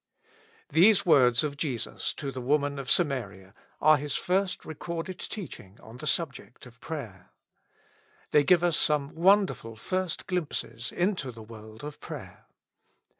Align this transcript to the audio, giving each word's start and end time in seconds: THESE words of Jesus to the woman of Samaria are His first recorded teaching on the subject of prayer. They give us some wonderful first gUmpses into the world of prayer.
THESE 0.69 1.05
words 1.05 1.43
of 1.43 1.57
Jesus 1.57 2.11
to 2.15 2.31
the 2.31 2.41
woman 2.41 2.79
of 2.79 2.89
Samaria 2.89 3.53
are 3.79 3.97
His 3.97 4.15
first 4.15 4.65
recorded 4.65 5.19
teaching 5.19 5.77
on 5.79 5.97
the 5.97 6.07
subject 6.07 6.65
of 6.65 6.81
prayer. 6.81 7.29
They 8.31 8.43
give 8.43 8.63
us 8.63 8.77
some 8.77 9.13
wonderful 9.13 9.75
first 9.75 10.25
gUmpses 10.25 10.91
into 10.91 11.31
the 11.31 11.43
world 11.43 11.83
of 11.83 11.99
prayer. 11.99 12.47